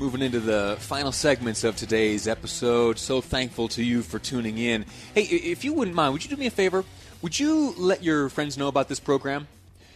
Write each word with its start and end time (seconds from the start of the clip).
Moving 0.00 0.22
into 0.22 0.40
the 0.40 0.76
final 0.80 1.12
segments 1.12 1.62
of 1.62 1.76
today's 1.76 2.26
episode. 2.26 2.98
So 2.98 3.20
thankful 3.20 3.68
to 3.68 3.84
you 3.84 4.02
for 4.02 4.18
tuning 4.18 4.58
in. 4.58 4.86
Hey, 5.14 5.22
if 5.22 5.62
you 5.62 5.72
wouldn't 5.72 5.94
mind, 5.94 6.12
would 6.12 6.24
you 6.24 6.30
do 6.30 6.36
me 6.36 6.46
a 6.46 6.50
favor? 6.50 6.84
Would 7.22 7.38
you 7.38 7.72
let 7.78 8.02
your 8.02 8.28
friends 8.28 8.58
know 8.58 8.66
about 8.66 8.88
this 8.88 8.98
program? 8.98 9.46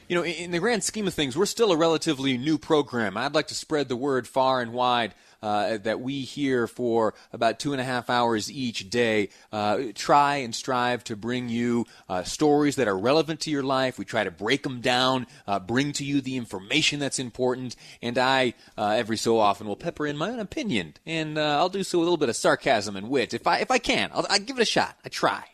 You 0.08 0.14
know, 0.14 0.24
in 0.24 0.52
the 0.52 0.60
grand 0.60 0.84
scheme 0.84 1.08
of 1.08 1.14
things, 1.14 1.36
we're 1.36 1.46
still 1.46 1.72
a 1.72 1.76
relatively 1.76 2.38
new 2.38 2.58
program. 2.58 3.16
I'd 3.16 3.34
like 3.34 3.48
to 3.48 3.56
spread 3.56 3.88
the 3.88 3.96
word 3.96 4.28
far 4.28 4.60
and 4.60 4.72
wide 4.72 5.14
uh, 5.42 5.78
that 5.78 6.00
we 6.00 6.22
here 6.22 6.66
for 6.66 7.14
about 7.32 7.58
two 7.58 7.72
and 7.72 7.80
a 7.80 7.84
half 7.84 8.10
hours 8.10 8.50
each 8.50 8.90
day 8.90 9.28
uh, 9.52 9.78
try 9.94 10.36
and 10.36 10.54
strive 10.54 11.04
to 11.04 11.16
bring 11.16 11.48
you 11.48 11.86
uh, 12.08 12.22
stories 12.22 12.76
that 12.76 12.88
are 12.88 12.98
relevant 12.98 13.40
to 13.40 13.50
your 13.50 13.62
life. 13.62 13.98
We 13.98 14.04
try 14.04 14.24
to 14.24 14.30
break 14.30 14.62
them 14.62 14.80
down, 14.80 15.26
uh, 15.46 15.58
bring 15.58 15.92
to 15.94 16.04
you 16.04 16.20
the 16.20 16.36
information 16.36 17.00
that's 17.00 17.18
important, 17.18 17.76
and 18.02 18.18
I 18.18 18.54
uh, 18.76 18.94
every 18.96 19.16
so 19.16 19.38
often 19.38 19.66
will 19.66 19.76
pepper 19.76 20.06
in 20.06 20.16
my 20.16 20.30
own 20.30 20.40
opinion, 20.40 20.94
and 21.06 21.38
uh, 21.38 21.58
I'll 21.58 21.68
do 21.68 21.82
so 21.82 21.98
with 21.98 22.06
a 22.06 22.08
little 22.08 22.16
bit 22.16 22.28
of 22.28 22.36
sarcasm 22.36 22.96
and 22.96 23.08
wit 23.08 23.34
if 23.34 23.46
I 23.46 23.58
if 23.58 23.70
I 23.70 23.78
can. 23.78 24.10
I'll, 24.12 24.26
I'll 24.28 24.38
give 24.38 24.58
it 24.58 24.62
a 24.62 24.66
shot. 24.66 24.96
I 25.04 25.08
try. 25.08 25.44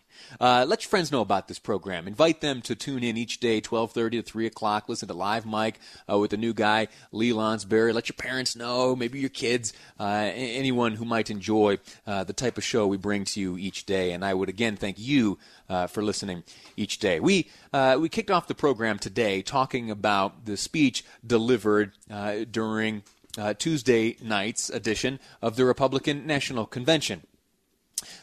Uh, 0.40 0.64
let 0.66 0.82
your 0.82 0.88
friends 0.88 1.12
know 1.12 1.20
about 1.20 1.48
this 1.48 1.58
program. 1.58 2.06
Invite 2.06 2.40
them 2.40 2.60
to 2.62 2.74
tune 2.74 3.02
in 3.04 3.16
each 3.16 3.40
day, 3.40 3.60
12:30 3.60 4.10
to 4.12 4.22
3 4.22 4.46
o'clock. 4.46 4.88
Listen 4.88 5.08
to 5.08 5.14
Live 5.14 5.46
Mike 5.46 5.80
uh, 6.10 6.18
with 6.18 6.30
the 6.30 6.36
new 6.36 6.52
guy, 6.52 6.88
Lee 7.12 7.30
Lonsberry. 7.30 7.92
Let 7.92 8.08
your 8.08 8.16
parents 8.16 8.56
know, 8.56 8.96
maybe 8.96 9.20
your 9.20 9.28
kids, 9.28 9.72
uh, 9.98 10.30
anyone 10.34 10.94
who 10.96 11.04
might 11.04 11.30
enjoy 11.30 11.78
uh, 12.06 12.24
the 12.24 12.32
type 12.32 12.58
of 12.58 12.64
show 12.64 12.86
we 12.86 12.96
bring 12.96 13.24
to 13.26 13.40
you 13.40 13.56
each 13.56 13.86
day. 13.86 14.12
And 14.12 14.24
I 14.24 14.34
would 14.34 14.48
again 14.48 14.76
thank 14.76 14.98
you 14.98 15.38
uh, 15.68 15.86
for 15.86 16.02
listening 16.02 16.44
each 16.76 16.98
day. 16.98 17.20
We 17.20 17.48
uh, 17.72 17.98
we 18.00 18.08
kicked 18.08 18.30
off 18.30 18.46
the 18.46 18.54
program 18.54 18.98
today 18.98 19.42
talking 19.42 19.90
about 19.90 20.46
the 20.46 20.56
speech 20.56 21.04
delivered 21.26 21.92
during 22.50 23.02
Tuesday 23.58 24.16
night's 24.22 24.70
edition 24.70 25.18
of 25.42 25.56
the 25.56 25.64
Republican 25.64 26.26
National 26.26 26.66
Convention. 26.66 27.22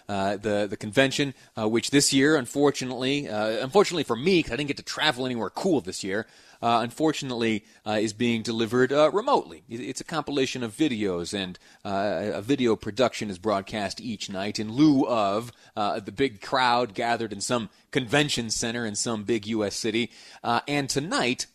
Uh, 0.07 0.37
the 0.37 0.67
the 0.69 0.77
convention, 0.77 1.33
uh, 1.57 1.67
which 1.67 1.91
this 1.91 2.11
year, 2.13 2.35
unfortunately, 2.35 3.29
uh, 3.29 3.63
unfortunately 3.63 4.03
for 4.03 4.15
me, 4.15 4.39
because 4.39 4.51
I 4.51 4.55
didn't 4.55 4.67
get 4.67 4.77
to 4.77 4.83
travel 4.83 5.25
anywhere 5.25 5.49
cool 5.49 5.81
this 5.81 6.03
year, 6.03 6.27
uh, 6.61 6.79
unfortunately, 6.83 7.65
uh, 7.85 7.97
is 8.01 8.13
being 8.13 8.41
delivered 8.41 8.91
remotely. 8.91 9.63
It's 9.69 10.01
a 10.01 10.03
compilation 10.03 10.63
of 10.63 10.75
videos, 10.75 11.33
and 11.33 11.57
a 11.83 12.41
video 12.41 12.75
production 12.75 13.29
is 13.29 13.37
broadcast 13.37 13.99
each 14.01 14.29
night 14.29 14.59
in 14.59 14.71
lieu 14.73 15.07
of 15.07 15.51
the 15.75 16.13
big 16.15 16.41
crowd 16.41 16.93
gathered 16.93 17.33
in 17.33 17.41
some 17.41 17.69
convention 17.91 18.49
center 18.49 18.85
in 18.85 18.95
some 18.95 19.23
big 19.23 19.47
U.S. 19.47 19.75
city. 19.75 20.11
and 20.43 20.89
tonight, 20.89 21.47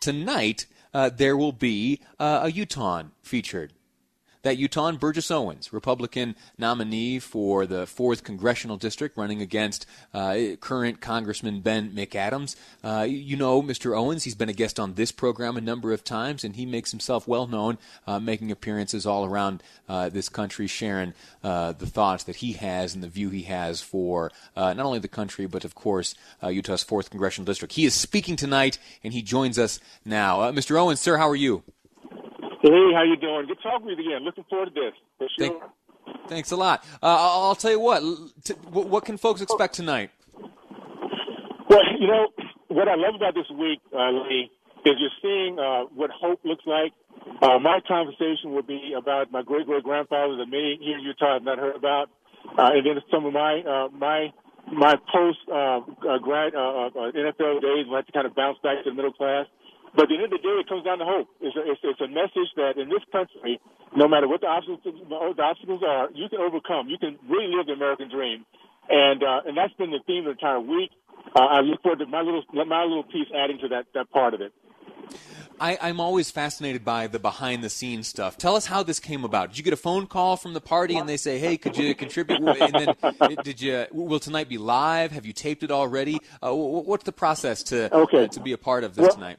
tonight, 0.00 0.66
there 0.92 1.36
will 1.36 1.52
be 1.52 2.00
a 2.18 2.50
Utah 2.52 3.04
featured 3.22 3.72
that 4.42 4.56
Utah 4.56 4.90
Burgess 4.92 5.30
Owens, 5.30 5.72
Republican 5.72 6.34
nominee 6.56 7.18
for 7.18 7.66
the 7.66 7.84
4th 7.84 8.22
Congressional 8.22 8.76
District, 8.76 9.16
running 9.16 9.42
against 9.42 9.86
uh, 10.14 10.36
current 10.60 11.00
Congressman 11.00 11.60
Ben 11.60 11.90
McAdams. 11.90 12.56
Uh, 12.82 13.06
you 13.08 13.36
know 13.36 13.62
Mr. 13.62 13.96
Owens. 13.96 14.24
He's 14.24 14.34
been 14.34 14.48
a 14.48 14.54
guest 14.54 14.80
on 14.80 14.94
this 14.94 15.12
program 15.12 15.56
a 15.56 15.60
number 15.60 15.92
of 15.92 16.02
times, 16.04 16.44
and 16.44 16.56
he 16.56 16.66
makes 16.66 16.90
himself 16.90 17.28
well 17.28 17.46
known, 17.46 17.78
uh, 18.06 18.18
making 18.18 18.50
appearances 18.50 19.06
all 19.06 19.24
around 19.24 19.62
uh, 19.88 20.08
this 20.08 20.28
country, 20.28 20.66
sharing 20.66 21.12
uh, 21.44 21.72
the 21.72 21.86
thoughts 21.86 22.24
that 22.24 22.36
he 22.36 22.52
has 22.54 22.94
and 22.94 23.04
the 23.04 23.08
view 23.08 23.30
he 23.30 23.42
has 23.42 23.80
for 23.82 24.32
uh, 24.56 24.72
not 24.72 24.86
only 24.86 24.98
the 24.98 25.08
country, 25.08 25.46
but 25.46 25.64
of 25.64 25.74
course, 25.74 26.14
Utah's 26.42 26.84
4th 26.84 27.10
Congressional 27.10 27.46
District. 27.46 27.74
He 27.74 27.84
is 27.84 27.94
speaking 27.94 28.36
tonight, 28.36 28.78
and 29.04 29.12
he 29.12 29.22
joins 29.22 29.58
us 29.58 29.80
now. 30.04 30.38
Mr. 30.52 30.78
Owens, 30.78 31.00
sir, 31.00 31.16
how 31.16 31.28
are 31.28 31.36
you? 31.36 31.62
Hey, 32.62 32.92
how 32.94 33.02
you 33.02 33.16
doing? 33.16 33.46
Good 33.46 33.58
talking 33.62 33.86
with 33.86 33.98
you 33.98 34.10
again. 34.12 34.24
Looking 34.24 34.44
forward 34.50 34.74
to 34.74 34.80
this. 34.80 34.92
For 35.18 35.28
sure. 35.38 35.60
Thank, 36.06 36.28
thanks 36.28 36.50
a 36.50 36.56
lot. 36.56 36.84
Uh, 37.02 37.06
I'll 37.06 37.54
tell 37.54 37.70
you 37.70 37.80
what. 37.80 38.02
T- 38.44 38.54
what 38.70 39.04
can 39.04 39.16
folks 39.16 39.40
expect 39.40 39.74
tonight? 39.74 40.10
Well, 41.68 41.80
you 41.98 42.06
know 42.06 42.28
what 42.68 42.88
I 42.88 42.96
love 42.96 43.14
about 43.14 43.34
this 43.34 43.48
week, 43.58 43.80
uh, 43.96 44.10
Lee, 44.10 44.50
is 44.84 44.94
you're 44.98 45.10
seeing 45.22 45.58
uh, 45.58 45.84
what 45.94 46.10
hope 46.10 46.40
looks 46.44 46.64
like. 46.66 46.92
Uh, 47.40 47.58
my 47.58 47.80
conversation 47.86 48.52
will 48.52 48.62
be 48.62 48.92
about 48.96 49.30
my 49.32 49.42
great 49.42 49.66
great 49.66 49.84
grandfather 49.84 50.36
that 50.36 50.46
many 50.46 50.78
here 50.82 50.98
in 50.98 51.04
Utah 51.04 51.34
have 51.34 51.42
not 51.42 51.58
heard 51.58 51.76
about, 51.76 52.10
uh, 52.58 52.70
and 52.74 52.84
then 52.84 53.00
some 53.10 53.24
of 53.24 53.32
my 53.32 53.60
uh, 53.60 53.88
my 53.96 54.32
my 54.72 54.96
post 55.12 55.38
uh, 55.50 55.78
uh, 55.78 56.18
grad 56.18 56.54
uh, 56.54 56.86
uh, 56.86 57.12
NFL 57.12 57.60
days 57.62 57.86
when 57.86 57.94
I 57.94 57.96
had 57.96 58.06
to 58.06 58.12
kind 58.12 58.26
of 58.26 58.34
bounce 58.34 58.58
back 58.62 58.84
to 58.84 58.90
the 58.90 58.94
middle 58.96 59.12
class. 59.12 59.46
But 59.94 60.06
at 60.06 60.08
the 60.10 60.16
end 60.22 60.30
of 60.30 60.38
the 60.38 60.42
day, 60.42 60.54
it 60.62 60.68
comes 60.68 60.84
down 60.84 60.98
to 60.98 61.04
hope. 61.04 61.28
It's 61.40 61.56
a, 61.56 61.62
it's, 61.66 61.80
it's 61.82 62.00
a 62.00 62.06
message 62.06 62.50
that 62.56 62.78
in 62.78 62.88
this 62.88 63.02
country, 63.10 63.58
no 63.96 64.06
matter 64.06 64.28
what 64.28 64.40
the 64.40 64.46
obstacles, 64.46 64.82
the 64.86 65.42
obstacles 65.42 65.82
are, 65.82 66.08
you 66.14 66.28
can 66.28 66.38
overcome. 66.38 66.88
You 66.88 66.98
can 66.98 67.18
really 67.28 67.50
live 67.50 67.66
the 67.66 67.74
American 67.74 68.08
dream. 68.08 68.46
And, 68.88 69.22
uh, 69.22 69.46
and 69.46 69.56
that's 69.56 69.74
been 69.74 69.90
the 69.90 70.02
theme 70.06 70.26
of 70.26 70.36
the 70.36 70.38
entire 70.38 70.60
week. 70.60 70.90
Uh, 71.34 71.40
I 71.40 71.60
look 71.60 71.82
forward 71.82 71.98
to 71.98 72.06
my 72.06 72.22
little, 72.22 72.42
my 72.54 72.82
little 72.84 73.04
piece 73.04 73.28
adding 73.34 73.58
to 73.62 73.68
that, 73.68 73.86
that 73.94 74.10
part 74.10 74.34
of 74.34 74.40
it. 74.40 74.52
I, 75.60 75.88
am 75.88 76.00
always 76.00 76.30
fascinated 76.30 76.84
by 76.84 77.06
the 77.06 77.18
behind 77.18 77.62
the 77.62 77.68
scenes 77.68 78.08
stuff. 78.08 78.38
Tell 78.38 78.56
us 78.56 78.66
how 78.66 78.82
this 78.82 78.98
came 78.98 79.24
about. 79.24 79.50
Did 79.50 79.58
you 79.58 79.64
get 79.64 79.74
a 79.74 79.76
phone 79.76 80.06
call 80.06 80.36
from 80.36 80.54
the 80.54 80.60
party 80.60 80.96
and 80.96 81.08
they 81.08 81.18
say, 81.18 81.38
"Hey, 81.38 81.58
could 81.58 81.76
you 81.76 81.94
contribute?" 81.94 82.40
And 82.60 82.74
then 82.74 83.36
did 83.44 83.60
you? 83.60 83.86
Will 83.92 84.20
tonight 84.20 84.48
be 84.48 84.56
live? 84.56 85.12
Have 85.12 85.26
you 85.26 85.32
taped 85.32 85.62
it 85.62 85.70
already? 85.70 86.18
Uh, 86.42 86.54
what's 86.54 87.04
the 87.04 87.12
process 87.12 87.62
to 87.64 87.94
okay. 87.94 88.24
uh, 88.24 88.28
to 88.28 88.40
be 88.40 88.52
a 88.52 88.58
part 88.58 88.84
of 88.84 88.94
this 88.94 89.02
well, 89.02 89.12
tonight? 89.12 89.38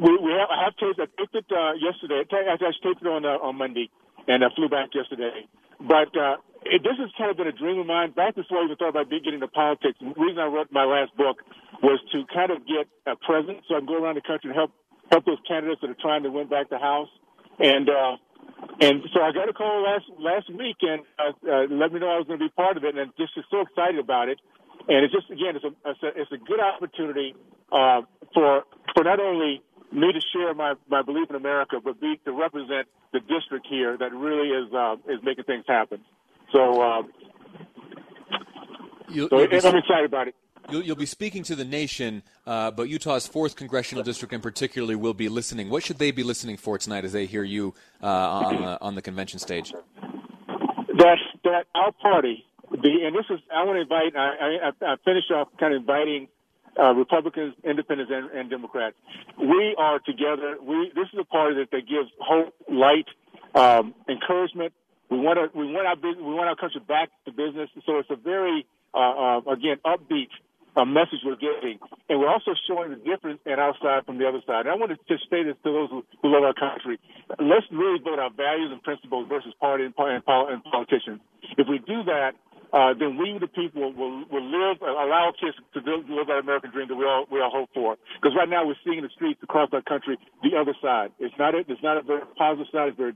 We, 0.00 0.16
we 0.16 0.32
have, 0.32 0.48
I 0.48 0.64
have 0.64 0.74
taped. 0.80 0.96
I 0.96 1.06
taped 1.12 1.36
it 1.36 1.44
uh, 1.52 1.76
yesterday. 1.76 2.24
I 2.24 2.56
taped 2.56 3.04
it 3.04 3.06
on 3.06 3.28
uh, 3.28 3.36
on 3.44 3.60
Monday, 3.60 3.90
and 4.26 4.42
I 4.42 4.48
flew 4.56 4.68
back 4.68 4.96
yesterday. 4.96 5.44
But 5.76 6.08
uh, 6.16 6.40
it, 6.64 6.80
this 6.80 6.96
has 6.96 7.12
kind 7.20 7.30
of 7.30 7.36
been 7.36 7.48
a 7.48 7.52
dream 7.52 7.78
of 7.78 7.86
mine 7.86 8.12
back 8.16 8.34
before 8.34 8.58
I 8.58 8.64
even 8.64 8.76
thought 8.80 8.96
about 8.96 9.10
getting 9.12 9.36
into 9.36 9.48
politics. 9.48 10.00
The 10.00 10.16
reason 10.16 10.40
I 10.40 10.48
wrote 10.48 10.72
my 10.72 10.88
last 10.88 11.12
book 11.20 11.44
was 11.84 12.00
to 12.12 12.24
kind 12.32 12.48
of 12.48 12.64
get 12.64 12.88
a 13.04 13.12
presence 13.16 13.60
so 13.68 13.76
I 13.76 13.84
can 13.84 13.86
go 13.92 14.00
around 14.00 14.16
the 14.16 14.24
country 14.24 14.48
and 14.48 14.56
help 14.56 14.72
help 15.12 15.28
those 15.28 15.40
candidates 15.46 15.84
that 15.84 15.90
are 15.92 16.00
trying 16.00 16.24
to 16.24 16.30
win 16.32 16.48
back 16.48 16.72
the 16.72 16.80
House. 16.80 17.12
And 17.60 17.88
uh, 17.92 18.16
and 18.80 19.04
so 19.12 19.20
I 19.20 19.32
got 19.36 19.48
a 19.48 19.52
call 19.52 19.84
last 19.84 20.08
last 20.16 20.48
week 20.48 20.80
and 20.80 21.04
uh, 21.20 21.36
uh, 21.44 21.68
let 21.68 21.92
me 21.92 22.00
know 22.00 22.08
I 22.08 22.16
was 22.16 22.26
going 22.26 22.40
to 22.40 22.44
be 22.48 22.52
part 22.56 22.80
of 22.80 22.84
it, 22.84 22.96
and 22.96 23.12
just 23.20 23.36
so 23.36 23.60
excited 23.60 24.00
about 24.00 24.32
it. 24.32 24.40
And 24.88 25.04
it's 25.04 25.12
just 25.12 25.28
again, 25.28 25.60
it's 25.60 25.64
a 25.68 25.72
it's 25.84 26.02
a, 26.02 26.08
it's 26.16 26.32
a 26.32 26.40
good 26.40 26.60
opportunity 26.60 27.36
uh, 27.68 28.00
for 28.32 28.64
for 28.96 29.04
not 29.04 29.20
only 29.20 29.60
me 29.92 30.12
to 30.12 30.20
share 30.32 30.54
my, 30.54 30.74
my 30.88 31.02
belief 31.02 31.30
in 31.30 31.36
America, 31.36 31.76
but 31.82 32.00
be 32.00 32.20
to 32.24 32.32
represent 32.32 32.88
the 33.12 33.20
district 33.20 33.66
here 33.68 33.96
that 33.96 34.12
really 34.12 34.48
is 34.48 34.72
uh, 34.72 34.96
is 35.12 35.20
making 35.22 35.44
things 35.44 35.64
happen. 35.66 36.00
So, 36.52 36.80
uh, 36.80 37.02
you'll, 39.08 39.28
so 39.28 39.40
you'll 39.40 39.66
I'm 39.66 39.76
excited 39.76 40.06
about 40.06 40.28
it. 40.28 40.34
You'll, 40.68 40.82
you'll 40.82 40.96
be 40.96 41.06
speaking 41.06 41.42
to 41.44 41.56
the 41.56 41.64
nation, 41.64 42.22
uh, 42.46 42.70
but 42.70 42.88
Utah's 42.88 43.26
fourth 43.26 43.56
congressional 43.56 44.04
district 44.04 44.32
in 44.32 44.40
particular 44.40 44.96
will 44.96 45.14
be 45.14 45.28
listening. 45.28 45.70
What 45.70 45.82
should 45.82 45.98
they 45.98 46.10
be 46.12 46.22
listening 46.22 46.56
for 46.56 46.78
tonight 46.78 47.04
as 47.04 47.12
they 47.12 47.26
hear 47.26 47.42
you 47.42 47.74
uh, 48.02 48.06
on 48.06 48.62
the 48.62 48.80
on 48.80 48.94
the 48.94 49.02
convention 49.02 49.38
stage? 49.38 49.72
That 50.98 51.18
that 51.44 51.66
our 51.74 51.92
party, 51.92 52.44
the 52.70 53.04
and 53.04 53.16
this 53.16 53.24
is 53.30 53.40
I 53.52 53.64
want 53.64 53.76
to 53.76 53.82
invite. 53.82 54.14
I, 54.16 54.70
I, 54.70 54.92
I 54.92 54.96
finish 55.04 55.24
off 55.34 55.48
kind 55.58 55.74
of 55.74 55.80
inviting 55.80 56.28
uh, 56.78 56.92
Republicans, 56.94 57.54
Independents, 57.64 58.12
and, 58.14 58.30
and, 58.30 58.50
Democrats. 58.50 58.96
We 59.38 59.74
are 59.78 59.98
together. 59.98 60.56
We 60.62 60.92
this 60.94 61.08
is 61.12 61.18
a 61.20 61.24
party 61.24 61.56
that, 61.56 61.70
that 61.70 61.88
gives 61.88 62.10
hope, 62.20 62.54
light, 62.70 63.06
um, 63.54 63.94
encouragement. 64.08 64.72
We 65.10 65.18
want 65.18 65.38
our, 65.38 65.48
we 65.54 65.66
want 65.72 65.86
our 65.86 65.96
business, 65.96 66.18
we 66.18 66.34
want 66.34 66.48
our 66.48 66.56
country 66.56 66.80
back 66.86 67.10
to 67.24 67.32
business. 67.32 67.68
So 67.86 67.98
it's 67.98 68.10
a 68.10 68.16
very 68.16 68.66
uh, 68.94 68.98
uh, 68.98 69.40
again 69.50 69.78
upbeat 69.84 70.28
a 70.76 70.86
message 70.86 71.20
we're 71.24 71.36
giving. 71.36 71.78
And 72.08 72.20
we're 72.20 72.30
also 72.30 72.54
showing 72.68 72.90
the 72.90 73.02
difference 73.02 73.40
in 73.46 73.58
our 73.58 73.74
side 73.82 74.06
from 74.06 74.18
the 74.18 74.26
other 74.28 74.40
side. 74.46 74.66
And 74.66 74.70
I 74.70 74.74
want 74.74 74.92
to 74.92 74.98
just 75.08 75.28
say 75.30 75.42
this 75.42 75.56
to 75.64 75.70
those 75.72 75.90
who, 75.90 76.04
who 76.22 76.30
love 76.30 76.44
our 76.44 76.54
country. 76.54 76.98
Let's 77.38 77.66
really 77.72 77.98
vote 77.98 78.18
our 78.18 78.30
values 78.30 78.70
and 78.70 78.82
principles 78.82 79.26
versus 79.28 79.52
party 79.60 79.84
and, 79.84 79.94
and, 79.98 80.22
and 80.26 80.64
politicians. 80.64 81.20
If 81.58 81.66
we 81.68 81.78
do 81.78 82.04
that, 82.04 82.32
uh, 82.72 82.94
then 82.98 83.16
we, 83.16 83.38
the 83.38 83.48
people, 83.48 83.92
will, 83.92 84.24
will 84.30 84.44
live, 84.44 84.80
allow 84.82 85.32
kids 85.38 85.56
to 85.74 85.80
live 85.80 86.26
that 86.28 86.38
American 86.38 86.70
dream 86.70 86.88
that 86.88 86.94
we 86.94 87.04
all, 87.04 87.26
we 87.30 87.40
all 87.40 87.50
hope 87.50 87.70
for. 87.74 87.96
Because 88.20 88.36
right 88.36 88.48
now 88.48 88.66
we're 88.66 88.78
seeing 88.84 88.98
in 88.98 89.04
the 89.04 89.10
streets 89.14 89.40
across 89.42 89.70
our 89.72 89.82
country 89.82 90.18
the 90.42 90.56
other 90.56 90.74
side. 90.80 91.10
It's 91.18 91.34
not 91.38 91.54
a, 91.54 91.58
it's 91.66 91.82
not 91.82 91.96
a 91.96 92.02
very 92.02 92.22
positive 92.38 92.66
side. 92.72 92.88
It's 92.88 92.96
very 92.96 93.14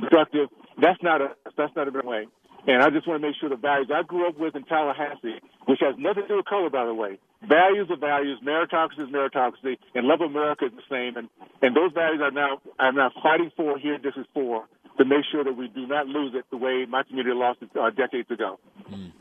destructive. 0.00 0.48
That's 0.80 1.02
not 1.02 1.20
a, 1.20 1.28
that's 1.56 1.74
not 1.76 1.88
a 1.88 1.90
good 1.90 2.06
way. 2.06 2.26
And 2.66 2.82
I 2.82 2.88
just 2.88 3.06
want 3.06 3.20
to 3.20 3.26
make 3.28 3.36
sure 3.38 3.50
the 3.50 3.56
values 3.56 3.90
I 3.94 4.02
grew 4.02 4.26
up 4.26 4.38
with 4.38 4.56
in 4.56 4.64
Tallahassee, 4.64 5.40
which 5.66 5.80
has 5.80 5.94
nothing 5.98 6.22
to 6.22 6.28
do 6.28 6.36
with 6.36 6.46
color, 6.46 6.70
by 6.70 6.86
the 6.86 6.94
way. 6.94 7.18
Values 7.46 7.88
are 7.90 7.98
values, 7.98 8.40
meritocracy 8.42 9.00
is 9.00 9.10
meritocracy, 9.10 9.76
and 9.94 10.06
love 10.06 10.22
America 10.22 10.64
is 10.64 10.72
the 10.72 10.82
same. 10.88 11.16
And, 11.18 11.28
and 11.60 11.76
those 11.76 11.92
values 11.92 12.22
are 12.22 12.30
now, 12.30 12.62
I'm 12.78 12.96
now 12.96 13.10
fighting 13.22 13.52
for 13.54 13.78
here, 13.78 13.98
this 14.02 14.14
is 14.16 14.24
for, 14.32 14.64
to 14.98 15.04
make 15.04 15.24
sure 15.30 15.44
that 15.44 15.56
we 15.56 15.68
do 15.68 15.86
not 15.86 16.06
lose 16.06 16.34
it 16.34 16.44
the 16.50 16.56
way 16.56 16.86
my 16.88 17.02
community 17.02 17.34
lost 17.34 17.60
it 17.62 17.70
uh, 17.76 17.90
decades 17.90 18.30
ago. 18.30 18.58
Mm. 18.90 19.12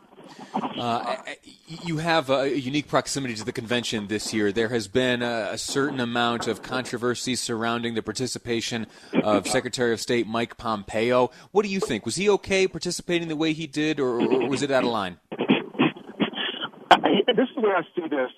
Uh, 0.55 1.17
you 1.67 1.97
have 1.97 2.29
a 2.29 2.57
unique 2.57 2.87
proximity 2.87 3.33
to 3.35 3.43
the 3.43 3.51
convention 3.51 4.07
this 4.07 4.33
year. 4.33 4.51
There 4.51 4.69
has 4.69 4.87
been 4.87 5.21
a, 5.21 5.49
a, 5.51 5.57
certain 5.57 5.99
amount 5.99 6.47
of 6.47 6.61
controversy 6.61 7.35
surrounding 7.35 7.95
the 7.95 8.01
participation 8.01 8.87
of 9.23 9.47
Secretary 9.47 9.91
of 9.93 9.99
State 9.99 10.27
Mike 10.27 10.57
Pompeo. 10.57 11.31
What 11.51 11.63
do 11.63 11.69
you 11.69 11.79
think? 11.79 12.05
Was 12.05 12.15
he 12.15 12.29
okay 12.29 12.67
participating 12.67 13.27
the 13.27 13.35
way 13.35 13.53
he 13.53 13.67
did, 13.67 13.99
or, 13.99 14.21
or 14.21 14.47
was 14.47 14.61
it 14.61 14.71
out 14.71 14.83
of 14.83 14.91
line? 14.91 15.17
This 17.35 17.49
is 17.49 17.57
where 17.57 17.75
I 17.75 17.81
see 17.95 18.07
this. 18.07 18.31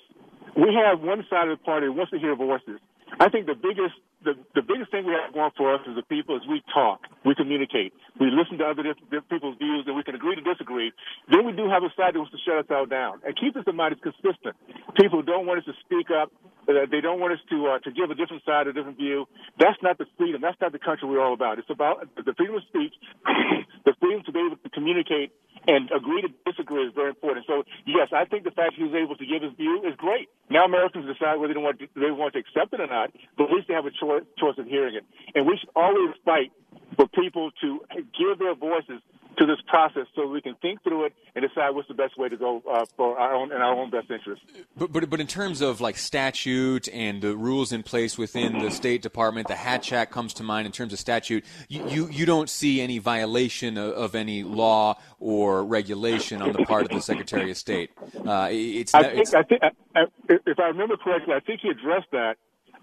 We 0.55 0.73
have 0.73 1.01
one 1.01 1.25
side 1.29 1.49
of 1.49 1.59
the 1.59 1.63
party 1.63 1.89
wants 1.89 2.11
to 2.11 2.19
hear 2.19 2.35
voices. 2.35 2.79
I 3.19 3.29
think 3.29 3.45
the 3.45 3.55
biggest 3.55 3.95
the, 4.25 4.33
the 4.57 4.65
biggest 4.65 4.89
thing 4.91 5.05
we 5.05 5.13
have 5.13 5.33
going 5.33 5.53
for 5.55 5.73
us 5.73 5.81
as 5.85 5.95
a 5.95 6.03
people 6.09 6.35
is 6.35 6.41
we 6.49 6.61
talk, 6.73 7.05
we 7.23 7.35
communicate, 7.35 7.93
we 8.19 8.33
listen 8.33 8.57
to 8.57 8.65
other 8.65 8.81
different, 8.81 9.29
people's 9.29 9.57
views, 9.61 9.85
and 9.85 9.95
we 9.95 10.03
can 10.03 10.15
agree 10.15 10.35
to 10.35 10.41
disagree. 10.41 10.91
Then 11.29 11.45
we 11.45 11.53
do 11.53 11.69
have 11.69 11.85
a 11.85 11.93
side 11.93 12.17
that 12.17 12.19
wants 12.19 12.33
to 12.33 12.41
shut 12.41 12.57
us 12.57 12.67
all 12.73 12.89
down. 12.89 13.21
And 13.23 13.37
keep 13.37 13.53
this 13.53 13.63
in 13.69 13.77
mind, 13.77 13.93
it's 13.93 14.03
consistent. 14.03 14.57
People 14.97 15.21
don't 15.21 15.45
want 15.45 15.61
us 15.61 15.65
to 15.69 15.77
speak 15.85 16.09
up. 16.09 16.33
Uh, 16.65 16.89
they 16.89 16.99
don't 16.99 17.21
want 17.21 17.31
us 17.31 17.39
to 17.53 17.57
uh, 17.69 17.79
to 17.85 17.93
give 17.93 18.09
a 18.09 18.17
different 18.17 18.41
side, 18.41 18.65
a 18.65 18.73
different 18.73 18.97
view. 18.97 19.29
That's 19.61 19.77
not 19.85 19.99
the 20.01 20.09
freedom. 20.17 20.41
That's 20.41 20.57
not 20.59 20.73
the 20.73 20.81
country 20.81 21.07
we're 21.07 21.21
all 21.21 21.33
about. 21.37 21.59
It's 21.61 21.69
about 21.69 22.09
the 22.17 22.33
freedom 22.33 22.57
of 22.57 22.63
speech, 22.65 22.93
the 23.85 23.93
freedom 24.01 24.25
to 24.25 24.31
be 24.33 24.41
able 24.41 24.57
to 24.57 24.69
communicate 24.73 25.29
and 25.67 25.89
agree 25.93 26.25
to 26.25 26.29
disagree 26.45 26.85
is 26.85 26.93
very 26.93 27.09
important. 27.09 27.45
So 27.45 27.63
yes, 27.85 28.09
I 28.09 28.25
think 28.25 28.43
the 28.43 28.51
fact 28.51 28.73
he 28.77 28.83
was 28.83 28.97
able 28.97 29.15
to 29.15 29.25
give 29.25 29.45
his 29.45 29.53
view 29.53 29.85
is 29.85 29.93
great. 29.97 30.29
Now 30.55 30.63
Americans 30.63 31.03
decide 31.03 31.35
whether 31.35 31.53
they 31.53 31.59
want 31.59 31.79
to, 31.79 31.87
they 31.99 32.15
want 32.15 32.31
to 32.31 32.39
accept 32.39 32.71
it 32.71 32.79
or 32.79 32.87
not, 32.87 33.11
but 33.35 33.51
at 33.51 33.51
least 33.51 33.67
they 33.67 33.73
have 33.75 33.83
a 33.83 33.91
choice 33.91 34.23
choice 34.39 34.55
of 34.57 34.67
hearing 34.71 34.95
it. 34.95 35.03
And 35.35 35.43
we 35.45 35.59
should 35.59 35.67
always 35.75 36.15
fight 36.23 36.55
for 36.95 37.07
people 37.07 37.51
to 37.61 37.81
give 37.91 38.39
their 38.39 38.55
voices 38.55 39.01
to 39.37 39.45
this 39.45 39.57
process 39.67 40.05
so 40.15 40.27
we 40.27 40.41
can 40.41 40.55
think 40.61 40.81
through 40.83 41.05
it 41.05 41.13
and 41.35 41.45
decide 41.47 41.71
what's 41.71 41.87
the 41.87 41.93
best 41.93 42.17
way 42.17 42.29
to 42.29 42.37
go 42.37 42.61
uh, 42.71 42.85
for 42.95 43.17
our 43.19 43.33
own 43.33 43.51
in 43.51 43.57
our 43.57 43.73
own 43.73 43.89
best 43.89 44.09
interest. 44.09 44.41
But, 44.77 44.91
but 44.91 45.09
but 45.09 45.19
in 45.19 45.27
terms 45.27 45.61
of 45.61 45.81
like 45.81 45.97
statute 45.97 46.87
and 46.89 47.21
the 47.21 47.35
rules 47.35 47.71
in 47.71 47.83
place 47.83 48.17
within 48.17 48.59
the 48.59 48.71
State 48.71 49.01
Department, 49.01 49.47
the 49.47 49.55
Hatch 49.55 49.91
Act 49.91 50.11
comes 50.11 50.33
to 50.35 50.43
mind 50.43 50.65
in 50.65 50.71
terms 50.71 50.93
of 50.93 50.99
statute. 50.99 51.43
You 51.67 51.85
you, 51.87 52.07
you 52.09 52.25
don't 52.25 52.49
see 52.49 52.81
any 52.81 52.97
violation 52.97 53.77
of, 53.77 53.93
of, 53.93 54.15
any 54.15 54.43
law 54.43 54.97
or 55.19 55.63
regulation 55.63 56.41
on 56.41 56.53
the 56.53 56.63
part 56.65 56.83
of 56.83 56.89
the 56.89 57.01
Secretary 57.01 57.51
of 57.51 57.57
State. 57.57 57.91
Uh, 58.25 58.47
it's, 58.51 58.93
I 58.93 59.03
think, 59.03 59.19
it's, 59.19 59.33
I 59.33 59.43
think 59.43 59.61
I, 59.63 60.01
if 60.27 60.59
I 60.59 60.67
remember 60.67 60.97
correctly, 60.97 61.33
I 61.33 61.39
think 61.39 61.61
he 61.61 61.69
addressed 61.69 62.11
that, 62.11 62.37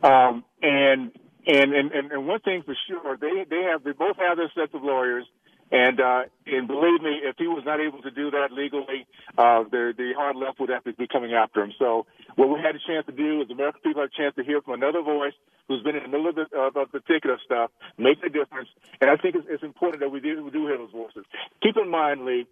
um, 0.07 0.45
and 0.63 1.13
and, 1.47 1.73
and 1.75 2.13
and 2.13 2.27
one 2.27 2.41
thing 2.41 2.63
for 2.63 2.77
sure, 2.89 3.17
they 3.17 3.45
they 3.49 3.63
have 3.71 3.85
they 3.85 3.93
both 3.93 4.17
have 4.17 4.37
their 4.37 4.51
sets 4.55 4.75
of 4.75 4.83
lawyers 4.83 5.27
and 5.73 6.01
uh, 6.01 6.23
and 6.47 6.69
believe 6.69 7.01
me, 7.01 7.21
if 7.25 7.37
he 7.39 7.49
was 7.49 7.65
not 7.65 7.81
able 7.81 8.03
to 8.03 8.11
do 8.11 8.31
that 8.31 8.53
legally, 8.53 9.07
uh, 9.39 9.65
the 9.65 9.95
the 9.97 10.13
hard 10.15 10.37
left 10.37 10.61
would 10.61 10.69
have 10.69 10.85
to 10.85 10.93
be 10.93 11.07
coming 11.09 11.33
after 11.33 11.63
him. 11.65 11.73
So 11.79 12.07
what 12.37 12.49
we 12.51 12.61
had 12.61 12.77
a 12.77 12.83
chance 12.87 13.07
to 13.07 13.13
do 13.13 13.41
is 13.41 13.51
American 13.51 13.81
people 13.81 14.03
had 14.03 14.11
a 14.13 14.17
chance 14.17 14.35
to 14.37 14.45
hear 14.45 14.61
from 14.61 14.75
another 14.75 15.01
voice 15.01 15.33
who's 15.69 15.83
been 15.83 15.97
in 15.97 16.03
the 16.03 16.09
middle 16.09 16.29
of 16.29 16.35
the, 16.35 16.47
uh, 16.53 16.81
of 16.81 16.93
the 16.93 17.01
thick 17.01 17.25
of 17.25 17.39
stuff, 17.45 17.71
make 17.97 18.19
a 18.23 18.29
difference. 18.29 18.69
And 19.01 19.09
I 19.09 19.17
think 19.17 19.35
it's, 19.35 19.47
it's 19.49 19.63
important 19.63 20.01
that 20.01 20.11
we 20.11 20.21
do, 20.21 20.45
we 20.45 20.51
do 20.51 20.67
hear 20.67 20.77
those 20.77 20.91
voices. 20.93 21.25
Keep 21.63 21.77
in 21.79 21.89
mind, 21.89 22.27
Lee, 22.27 22.47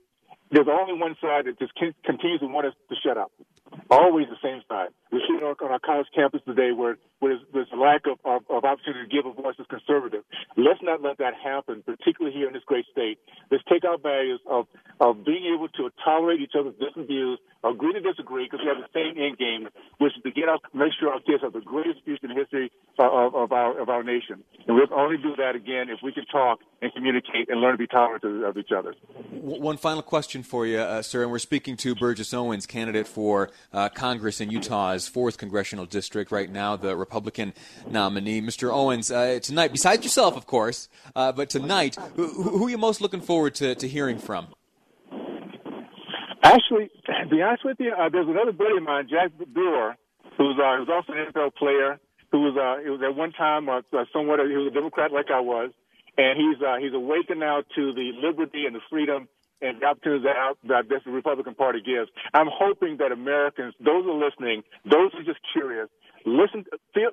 there's 0.51 0.69
only 0.71 0.99
one 0.99 1.17
side 1.21 1.45
that 1.45 1.59
just 1.59 1.73
continues 1.77 2.41
to 2.41 2.47
want 2.47 2.67
us 2.67 2.75
to 2.89 2.97
shut 3.05 3.19
up. 3.19 3.33
Always 3.91 4.27
the 4.29 4.39
same 4.43 4.63
side. 4.69 4.89
We 5.13 5.19
see 5.27 5.35
it 5.35 5.43
on 5.43 5.55
our 5.71 5.79
college 5.79 6.07
campus 6.15 6.41
today 6.47 6.71
where, 6.71 6.99
where 7.19 7.39
there's, 7.53 7.67
a 7.73 7.77
lack 7.77 8.07
of, 8.07 8.19
of, 8.25 8.43
of 8.51 8.65
opportunity 8.65 9.07
to 9.07 9.11
give 9.11 9.27
a 9.27 9.35
voice 9.35 9.55
as 9.59 9.67
conservative. 9.67 10.23
Let's 10.57 10.83
not 10.83 11.03
let 11.03 11.19
that 11.19 11.35
happen, 11.35 11.83
particularly 11.83 12.37
here 12.37 12.47
in 12.47 12.55
this 12.55 12.63
great 12.67 12.87
state. 12.91 13.19
Let's 13.51 13.65
take 13.71 13.85
our 13.85 13.99
values 13.99 14.41
of, 14.47 14.67
of 15.01 15.25
being 15.25 15.51
able 15.55 15.69
to 15.69 15.91
tolerate 16.05 16.41
each 16.41 16.55
other's 16.59 16.75
different 16.79 17.09
views, 17.09 17.39
agree 17.63 17.93
to 17.93 18.01
disagree, 18.01 18.47
because 18.47 18.61
we 18.63 18.71
have 18.71 18.79
the 18.79 18.95
same 18.95 19.19
end 19.19 19.39
game, 19.39 19.69
which 19.99 20.15
is 20.17 20.23
to 20.23 20.31
get 20.31 20.49
our, 20.49 20.59
make 20.75 20.95
sure 20.99 21.11
our 21.11 21.21
kids 21.21 21.43
have 21.43 21.53
the 21.53 21.61
greatest 21.61 22.03
future 22.05 22.27
in 22.27 22.37
history 22.37 22.71
of, 22.99 23.11
of, 23.11 23.30
our, 24.01 24.05
nation. 24.05 24.43
And 24.67 24.77
we'll 24.77 24.93
only 24.93 25.17
do 25.17 25.35
that 25.37 25.55
again 25.55 25.89
if 25.89 26.01
we 26.03 26.13
can 26.13 26.25
talk 26.27 26.61
and 26.83 26.93
communicate 26.93 27.49
and 27.49 27.61
learn 27.61 27.73
to 27.73 27.79
be 27.79 27.87
tolerant 27.87 28.25
of, 28.25 28.57
each 28.57 28.73
other. 28.77 28.95
One 29.31 29.77
final 29.77 30.03
question 30.03 30.43
for 30.43 30.67
you, 30.67 30.79
uh, 30.79 31.03
sir, 31.03 31.23
and 31.23 31.31
we're 31.31 31.39
speaking 31.39 31.77
to 31.79 31.95
Burgess 31.95 32.35
Owens, 32.35 32.67
candidate 32.67 33.07
for 33.07 33.51
uh, 33.73 33.89
Congress 33.89 34.41
in 34.41 34.51
Utah's 34.51 35.09
fourth 35.09 35.39
congressional 35.39 35.87
district. 35.87 36.31
Right 36.31 36.51
now, 36.51 36.77
the 36.77 36.97
Republican 36.97 37.55
nominee, 37.89 38.43
Mr. 38.43 38.73
Owens. 38.73 39.11
Uh, 39.11 39.39
tonight, 39.43 39.73
besides 39.73 40.03
yourself, 40.05 40.37
of 40.37 40.47
course, 40.47 40.89
uh, 41.15 41.33
but 41.33 41.51
tonight, 41.51 41.97
who, 42.17 42.29
who, 42.29 42.67
are 42.67 42.71
you 42.71 42.79
most 42.79 43.01
looking 43.01 43.21
forward 43.21 43.55
to, 43.57 43.75
to 43.75 43.89
hearing 43.89 44.19
from? 44.19 44.49
Actually, 46.43 46.91
to 47.07 47.29
be 47.31 47.43
honest 47.43 47.65
with 47.65 47.77
you, 47.79 47.93
uh, 47.93 48.09
there's 48.09 48.29
another 48.29 48.53
buddy 48.53 48.77
of 48.77 48.83
mine, 48.83 49.07
Jack 49.09 49.31
Brewer, 49.53 49.97
who's 50.37 50.59
uh, 50.59 50.77
who's 50.79 50.89
also 50.89 51.13
an 51.13 51.27
NFL 51.33 51.55
player, 51.55 52.01
who 52.33 52.41
was 52.41 52.57
uh, 52.57 52.83
he 52.83 52.91
was 52.91 53.01
at 53.03 53.15
one 53.15 53.33
time 53.33 53.69
uh, 53.69 53.83
somewhat 54.13 54.41
he 54.41 54.57
was 54.57 54.69
a 54.71 54.75
Democrat 54.75 55.13
like 55.13 55.31
I 55.31 55.41
was, 55.41 55.71
and 56.17 56.39
he's 56.39 56.63
uh, 56.63 56.77
he's 56.77 56.95
awakened 56.95 57.41
now 57.41 57.63
to 57.77 57.93
the 57.93 58.13
liberty 58.23 58.67
and 58.67 58.75
the 58.75 58.81
freedom 58.91 59.29
and 59.63 59.81
the 59.81 59.87
opportunities 59.87 60.25
that, 60.25 60.57
that 60.69 60.89
this 60.89 61.01
Republican 61.07 61.55
Party 61.55 61.81
gives. 61.81 62.11
I'm 62.33 62.49
hoping 62.51 62.97
that 62.99 63.13
Americans, 63.13 63.75
those 63.79 64.07
are 64.07 64.15
listening, 64.17 64.63
those 64.85 65.13
who 65.13 65.21
are 65.21 65.25
just 65.25 65.41
curious, 65.53 65.89
listen, 66.25 66.65
feel, 66.95 67.11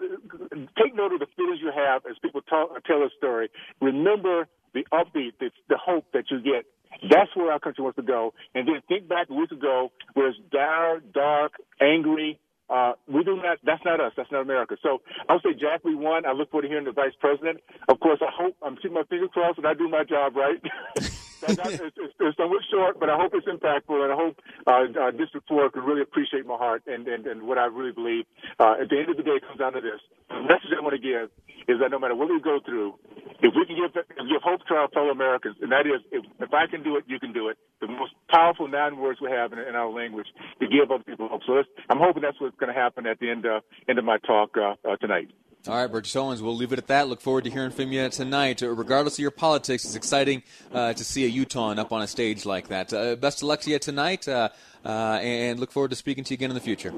take 0.81 0.95
note 0.95 1.13
of 1.13 1.19
the 1.19 1.27
feelings 1.35 1.59
you 1.61 1.71
have 1.75 2.05
as 2.09 2.15
people 2.21 2.41
talk, 2.41 2.69
tell 2.85 3.03
a 3.03 3.09
story. 3.17 3.49
Remember 3.81 4.47
the 4.73 4.85
upbeat, 4.93 5.33
the, 5.39 5.51
the 5.69 5.77
hope 5.77 6.05
that 6.13 6.25
you 6.31 6.41
get. 6.41 6.65
That's 7.09 7.29
where 7.35 7.51
our 7.51 7.59
country 7.59 7.83
wants 7.83 7.97
to 7.97 8.03
go. 8.03 8.33
And 8.55 8.67
then 8.67 8.81
think 8.87 9.07
back 9.07 9.29
a 9.29 9.33
week 9.33 9.51
ago 9.51 9.91
where 10.13 10.29
it's 10.29 10.39
dark, 10.51 11.03
dark, 11.13 11.53
angry, 11.81 12.39
uh, 12.69 12.93
we 13.07 13.23
do 13.23 13.37
not. 13.37 13.59
That's 13.63 13.83
not 13.85 13.99
us. 14.01 14.13
That's 14.17 14.31
not 14.31 14.41
America. 14.41 14.77
So 14.81 15.01
I'll 15.29 15.41
say 15.41 15.53
Jack, 15.53 15.83
we 15.83 15.95
won. 15.95 16.25
I 16.25 16.33
look 16.33 16.51
forward 16.51 16.63
to 16.63 16.67
hearing 16.67 16.85
the 16.85 16.91
vice 16.91 17.15
president. 17.19 17.61
Of 17.87 17.99
course, 17.99 18.19
I 18.21 18.31
hope 18.31 18.55
I'm 18.61 18.75
keeping 18.75 18.93
my 18.93 19.03
fingers 19.03 19.29
crossed 19.33 19.61
that 19.61 19.65
I 19.65 19.73
do 19.73 19.87
my 19.87 20.03
job 20.03 20.35
right. 20.35 20.61
that, 21.41 21.57
that, 21.57 21.67
it's, 21.73 21.97
it's, 21.97 22.13
it's 22.19 22.37
somewhat 22.37 22.61
short, 22.71 22.99
but 22.99 23.09
I 23.09 23.15
hope 23.15 23.33
it's 23.33 23.47
impactful, 23.47 24.03
and 24.03 24.11
I 24.11 24.15
hope 24.15 24.39
uh, 24.65 24.99
uh, 24.99 25.11
District 25.11 25.47
4 25.47 25.69
can 25.71 25.83
really 25.83 26.01
appreciate 26.01 26.45
my 26.45 26.57
heart 26.57 26.83
and, 26.87 27.07
and, 27.07 27.25
and 27.27 27.43
what 27.43 27.57
I 27.57 27.65
really 27.65 27.91
believe. 27.91 28.25
Uh, 28.59 28.75
at 28.81 28.89
the 28.89 28.97
end 28.99 29.09
of 29.09 29.17
the 29.17 29.23
day, 29.23 29.37
it 29.37 29.45
comes 29.45 29.59
down 29.59 29.73
to 29.73 29.81
this. 29.81 30.01
The 30.29 30.41
message 30.41 30.73
I 30.75 30.81
want 30.81 30.95
to 30.95 31.01
give 31.01 31.29
is 31.67 31.79
that 31.79 31.91
no 31.91 31.99
matter 31.99 32.15
what 32.15 32.29
we 32.29 32.39
go 32.41 32.59
through, 32.65 32.95
if 33.41 33.53
we 33.55 33.65
can 33.65 33.75
give, 33.75 33.93
give 33.93 34.41
hope 34.43 34.65
to 34.67 34.73
our 34.73 34.87
fellow 34.89 35.09
Americans, 35.09 35.57
and 35.61 35.71
that 35.71 35.85
is, 35.85 36.01
if, 36.11 36.25
if 36.39 36.53
I 36.53 36.67
can 36.67 36.83
do 36.83 36.95
it, 36.97 37.03
you 37.07 37.19
can 37.19 37.33
do 37.33 37.49
it. 37.49 37.57
The 37.81 37.87
most 37.87 38.13
powerful 38.29 38.67
nine 38.67 38.97
words 38.97 39.19
we 39.21 39.29
have 39.31 39.53
in, 39.53 39.59
in 39.59 39.75
our 39.75 39.89
language 39.89 40.27
to 40.59 40.67
give 40.67 40.91
other 40.91 41.03
people 41.03 41.27
hope. 41.27 41.41
So 41.45 41.63
I'm 41.89 41.99
hoping 41.99 42.23
that's 42.23 42.39
what's 42.41 42.57
going 42.57 42.73
to 42.73 42.79
happen 42.79 43.05
at 43.05 43.19
the 43.19 43.29
end, 43.29 43.45
uh, 43.45 43.61
end 43.87 43.99
of 43.99 44.05
my 44.05 44.17
talk 44.19 44.55
uh, 44.57 44.75
uh, 44.87 44.95
tonight. 44.97 45.29
All 45.67 45.75
right, 45.75 45.91
Burgess 45.91 46.15
Owens, 46.15 46.41
we'll 46.41 46.55
leave 46.55 46.71
it 46.71 46.79
at 46.79 46.87
that. 46.87 47.09
Look 47.09 47.19
forward 47.19 47.43
to 47.43 47.49
hearing 47.49 47.71
from 47.71 47.91
you 47.91 48.07
tonight. 48.09 48.63
Uh, 48.63 48.69
regardless 48.69 49.15
of 49.15 49.19
your 49.19 49.31
politics, 49.31 49.83
it's 49.83 49.95
exciting 49.95 50.43
uh, 50.71 50.93
to 50.93 51.03
see 51.03 51.25
a 51.25 51.27
Utah 51.27 51.71
up 51.71 51.91
on 51.91 52.01
a 52.01 52.07
stage 52.07 52.45
like 52.45 52.69
that. 52.69 52.93
Uh, 52.93 53.15
best 53.17 53.41
of 53.41 53.49
luck 53.49 53.59
to 53.61 53.71
you 53.71 53.79
tonight, 53.79 54.27
uh, 54.29 54.49
uh, 54.85 55.19
and 55.21 55.59
look 55.59 55.71
forward 55.71 55.89
to 55.89 55.97
speaking 55.97 56.23
to 56.23 56.33
you 56.33 56.35
again 56.35 56.51
in 56.51 56.55
the 56.55 56.61
future. 56.61 56.93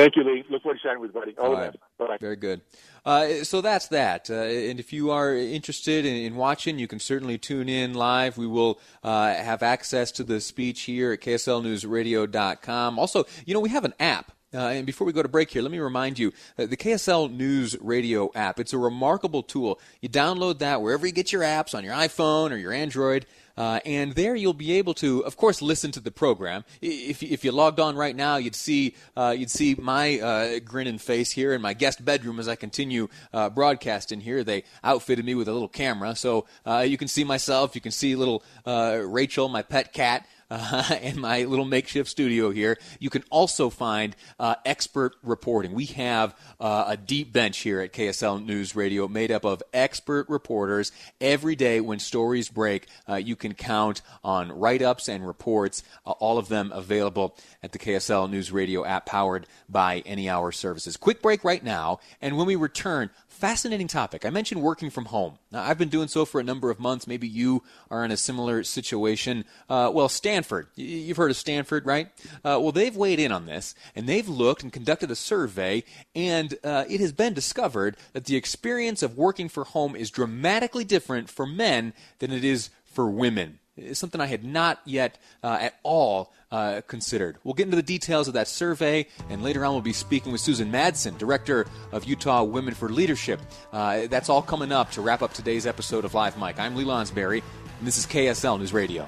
Thank 0.00 0.16
you, 0.16 0.24
Lee. 0.24 0.44
Look 0.48 0.62
forward 0.62 0.78
to 0.78 0.82
chatting 0.82 1.00
with 1.00 1.14
you, 1.14 1.20
buddy. 1.20 1.36
All, 1.36 1.48
All 1.48 1.52
right. 1.54 1.76
Bye. 1.98 2.16
Very 2.20 2.36
good. 2.36 2.62
Uh, 3.04 3.44
so 3.44 3.60
that's 3.60 3.88
that. 3.88 4.30
and 4.30 4.80
if 4.80 4.92
you 4.92 5.10
are 5.10 5.34
interested 5.34 6.06
in, 6.06 6.16
in, 6.16 6.36
watching, 6.36 6.78
you 6.78 6.88
can 6.88 6.98
certainly 6.98 7.36
tune 7.36 7.68
in 7.68 7.92
live. 7.92 8.38
We 8.38 8.46
will 8.46 8.80
have 9.02 9.62
access 9.62 10.10
to 10.12 10.24
the 10.24 10.40
speech 10.40 10.82
here 10.82 11.12
at 11.12 11.20
KSLNewsRadio.com. 11.20 12.98
Also, 12.98 13.24
you 13.44 13.54
know, 13.54 13.60
we 13.60 13.68
have 13.68 13.84
an 13.84 13.94
app. 14.00 14.32
Uh, 14.52 14.58
and 14.58 14.84
before 14.84 15.06
we 15.06 15.12
go 15.12 15.22
to 15.22 15.28
break 15.28 15.50
here, 15.50 15.62
let 15.62 15.70
me 15.70 15.78
remind 15.78 16.18
you 16.18 16.32
uh, 16.58 16.66
the 16.66 16.76
KSL 16.76 17.32
News 17.32 17.76
Radio 17.80 18.32
app. 18.34 18.58
It's 18.58 18.72
a 18.72 18.78
remarkable 18.78 19.44
tool. 19.44 19.78
You 20.00 20.08
download 20.08 20.58
that 20.58 20.82
wherever 20.82 21.06
you 21.06 21.12
get 21.12 21.32
your 21.32 21.42
apps 21.42 21.72
on 21.72 21.84
your 21.84 21.94
iPhone 21.94 22.50
or 22.50 22.56
your 22.56 22.72
Android. 22.72 23.26
Uh, 23.56 23.78
and 23.84 24.14
there 24.14 24.34
you'll 24.34 24.54
be 24.54 24.72
able 24.72 24.94
to, 24.94 25.24
of 25.24 25.36
course, 25.36 25.60
listen 25.60 25.92
to 25.92 26.00
the 26.00 26.10
program. 26.10 26.64
If, 26.80 27.22
if 27.22 27.44
you 27.44 27.52
logged 27.52 27.78
on 27.78 27.94
right 27.94 28.16
now, 28.16 28.36
you'd 28.36 28.54
see 28.54 28.94
uh, 29.16 29.34
you'd 29.36 29.50
see 29.50 29.76
my 29.78 30.18
uh, 30.18 30.58
grinning 30.60 30.98
face 30.98 31.30
here 31.30 31.52
in 31.52 31.60
my 31.60 31.74
guest 31.74 32.04
bedroom 32.04 32.40
as 32.40 32.48
I 32.48 32.56
continue 32.56 33.08
uh, 33.32 33.50
broadcasting 33.50 34.20
here. 34.20 34.42
They 34.42 34.64
outfitted 34.82 35.24
me 35.24 35.34
with 35.34 35.46
a 35.46 35.52
little 35.52 35.68
camera, 35.68 36.16
so 36.16 36.46
you 36.82 36.96
can 36.96 37.08
see 37.08 37.22
myself. 37.22 37.74
You 37.74 37.80
can 37.80 37.92
see 37.92 38.16
little 38.16 38.42
Rachel, 38.66 39.48
my 39.48 39.62
pet 39.62 39.92
cat 39.92 40.26
uh, 40.50 40.96
in 41.02 41.20
my 41.20 41.44
little 41.44 41.64
makeshift 41.64 42.10
studio 42.10 42.50
here. 42.50 42.78
You 42.98 43.10
can 43.10 43.24
also 43.30 43.70
find 43.70 44.16
uh, 44.38 44.56
expert 44.64 45.14
reporting. 45.22 45.72
We 45.72 45.86
have 45.86 46.34
uh, 46.58 46.84
a 46.88 46.96
deep 46.96 47.32
bench 47.32 47.58
here 47.58 47.80
at 47.80 47.92
KSL 47.92 48.44
News 48.44 48.74
Radio 48.74 49.08
made 49.08 49.30
up 49.30 49.44
of 49.44 49.62
expert 49.72 50.28
reporters. 50.28 50.92
Every 51.20 51.56
day 51.56 51.80
when 51.80 51.98
stories 51.98 52.48
break, 52.48 52.86
uh, 53.08 53.16
you 53.16 53.36
can 53.36 53.54
count 53.54 54.02
on 54.24 54.52
write 54.52 54.82
ups 54.82 55.08
and 55.08 55.26
reports, 55.26 55.82
uh, 56.06 56.12
all 56.12 56.38
of 56.38 56.48
them 56.48 56.72
available 56.72 57.36
at 57.62 57.72
the 57.72 57.78
KSL 57.78 58.30
News 58.30 58.52
Radio 58.52 58.84
app 58.84 59.06
powered 59.06 59.46
by 59.68 60.00
Any 60.06 60.28
Hour 60.28 60.52
Services. 60.52 60.96
Quick 60.96 61.22
break 61.22 61.44
right 61.44 61.62
now, 61.62 62.00
and 62.20 62.36
when 62.36 62.46
we 62.46 62.56
return, 62.56 63.10
fascinating 63.40 63.88
topic. 63.88 64.26
I 64.26 64.30
mentioned 64.30 64.60
working 64.60 64.90
from 64.90 65.06
home. 65.06 65.38
Now, 65.50 65.62
I've 65.62 65.78
been 65.78 65.88
doing 65.88 66.08
so 66.08 66.26
for 66.26 66.40
a 66.40 66.44
number 66.44 66.70
of 66.70 66.78
months. 66.78 67.06
Maybe 67.06 67.26
you 67.26 67.62
are 67.90 68.04
in 68.04 68.10
a 68.10 68.16
similar 68.16 68.62
situation. 68.64 69.46
Uh, 69.68 69.90
well, 69.92 70.10
Stan 70.10 70.39
Stanford. 70.40 70.68
You've 70.74 71.18
heard 71.18 71.30
of 71.30 71.36
Stanford, 71.36 71.84
right? 71.84 72.08
Uh, 72.36 72.56
well, 72.60 72.72
they've 72.72 72.96
weighed 72.96 73.20
in 73.20 73.30
on 73.30 73.44
this, 73.44 73.74
and 73.94 74.08
they've 74.08 74.26
looked 74.26 74.62
and 74.62 74.72
conducted 74.72 75.10
a 75.10 75.14
survey, 75.14 75.84
and 76.14 76.56
uh, 76.64 76.84
it 76.88 76.98
has 77.00 77.12
been 77.12 77.34
discovered 77.34 77.98
that 78.14 78.24
the 78.24 78.36
experience 78.36 79.02
of 79.02 79.18
working 79.18 79.50
for 79.50 79.64
home 79.64 79.94
is 79.94 80.10
dramatically 80.10 80.82
different 80.82 81.28
for 81.28 81.44
men 81.44 81.92
than 82.20 82.32
it 82.32 82.42
is 82.42 82.70
for 82.86 83.10
women. 83.10 83.58
It's 83.76 84.00
something 84.00 84.18
I 84.18 84.26
had 84.26 84.42
not 84.42 84.80
yet 84.86 85.18
uh, 85.42 85.58
at 85.60 85.74
all 85.82 86.32
uh, 86.50 86.80
considered. 86.86 87.36
We'll 87.44 87.52
get 87.52 87.64
into 87.64 87.76
the 87.76 87.82
details 87.82 88.26
of 88.26 88.32
that 88.32 88.48
survey, 88.48 89.08
and 89.28 89.42
later 89.42 89.62
on 89.66 89.74
we'll 89.74 89.82
be 89.82 89.92
speaking 89.92 90.32
with 90.32 90.40
Susan 90.40 90.72
Madsen, 90.72 91.18
Director 91.18 91.66
of 91.92 92.04
Utah 92.04 92.44
Women 92.44 92.72
for 92.72 92.88
Leadership. 92.88 93.40
Uh, 93.74 94.06
that's 94.06 94.30
all 94.30 94.40
coming 94.40 94.72
up 94.72 94.90
to 94.92 95.02
wrap 95.02 95.20
up 95.20 95.34
today's 95.34 95.66
episode 95.66 96.06
of 96.06 96.14
Live 96.14 96.38
Mike. 96.38 96.58
I'm 96.58 96.76
Lee 96.76 96.84
Lonsberry, 96.84 97.42
and 97.78 97.86
this 97.86 97.98
is 97.98 98.06
KSL 98.06 98.58
News 98.58 98.72
Radio. 98.72 99.06